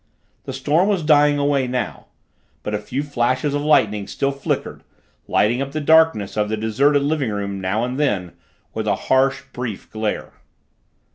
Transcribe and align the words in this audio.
The 0.45 0.51
storm 0.53 0.87
was 0.89 1.03
dying 1.03 1.37
away 1.37 1.67
now, 1.67 2.07
but 2.63 2.73
a 2.73 2.79
few 2.79 3.03
flashes 3.03 3.53
of 3.53 3.61
lightning 3.61 4.07
still 4.07 4.31
flickered, 4.31 4.81
lighting 5.27 5.61
up 5.61 5.73
the 5.73 5.79
darkness 5.79 6.35
of 6.35 6.49
the 6.49 6.57
deserted 6.57 7.03
living 7.03 7.29
room 7.29 7.61
now 7.61 7.83
and 7.83 7.99
then 7.99 8.31
with 8.73 8.87
a 8.87 8.95
harsh, 9.11 9.43
brief 9.53 9.91
glare. 9.91 10.33